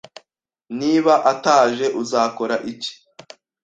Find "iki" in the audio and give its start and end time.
2.71-2.93